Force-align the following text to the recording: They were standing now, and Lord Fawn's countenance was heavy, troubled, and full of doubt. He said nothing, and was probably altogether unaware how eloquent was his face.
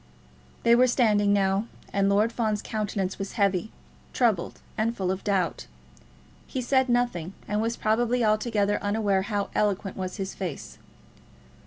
They 0.63 0.73
were 0.73 0.87
standing 0.87 1.31
now, 1.31 1.67
and 1.93 2.09
Lord 2.09 2.31
Fawn's 2.33 2.63
countenance 2.63 3.19
was 3.19 3.33
heavy, 3.33 3.71
troubled, 4.13 4.59
and 4.75 4.97
full 4.97 5.11
of 5.11 5.23
doubt. 5.23 5.67
He 6.47 6.59
said 6.59 6.89
nothing, 6.89 7.33
and 7.47 7.61
was 7.61 7.77
probably 7.77 8.25
altogether 8.25 8.81
unaware 8.81 9.21
how 9.21 9.51
eloquent 9.53 9.95
was 9.97 10.15
his 10.17 10.33
face. 10.33 10.79